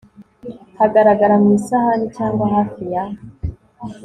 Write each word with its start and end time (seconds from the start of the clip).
Hagarara 0.79 1.35
mu 1.43 1.49
isahani 1.57 2.05
cyangwa 2.15 2.45
hafi 2.53 2.81
ya 2.93 3.03